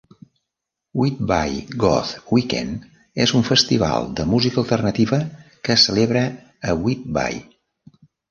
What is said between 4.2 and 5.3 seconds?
de música alternativa